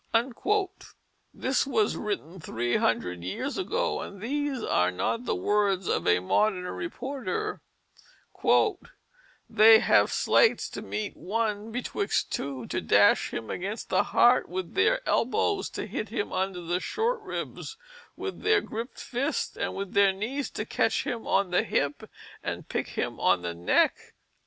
[0.15, 0.71] [Illustration: Stephen Row
[1.33, 1.53] Bradley, 1800.
[1.53, 6.07] circa] This was written three hundred years ago, and these are not the words of
[6.07, 7.61] a modern reporter,
[9.47, 14.73] "They have sleights to meet one betwixt two, to dash him against the heart with
[14.73, 17.77] their elbows, to hit him under the short ribs
[18.17, 22.09] with their griped fists, and with their knees to catch him on the hip
[22.41, 24.15] and pick him on the neck."